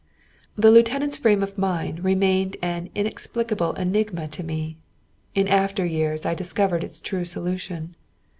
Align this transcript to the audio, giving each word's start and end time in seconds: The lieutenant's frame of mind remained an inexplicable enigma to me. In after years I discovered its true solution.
The 0.55 0.71
lieutenant's 0.71 1.15
frame 1.15 1.43
of 1.43 1.59
mind 1.59 2.03
remained 2.03 2.57
an 2.63 2.89
inexplicable 2.95 3.73
enigma 3.73 4.27
to 4.29 4.43
me. 4.43 4.79
In 5.35 5.47
after 5.47 5.85
years 5.85 6.25
I 6.25 6.33
discovered 6.33 6.83
its 6.83 6.99
true 6.99 7.23
solution. 7.23 7.95